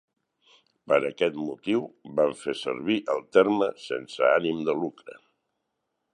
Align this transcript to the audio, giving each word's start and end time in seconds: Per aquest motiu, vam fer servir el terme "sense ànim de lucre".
Per 0.91 0.97
aquest 1.09 1.37
motiu, 1.41 1.83
vam 2.21 2.33
fer 2.39 2.57
servir 2.63 2.97
el 3.17 3.23
terme 3.39 3.69
"sense 3.85 4.27
ànim 4.31 4.67
de 4.71 4.79
lucre". 4.83 5.21